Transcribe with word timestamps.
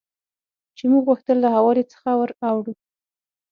چې 0.77 0.83
موږ 0.91 1.03
غوښتل 1.09 1.37
له 1.43 1.49
هوارې 1.55 1.83
څخه 1.91 2.09
ور 2.19 2.31
اوړو. 2.49 2.73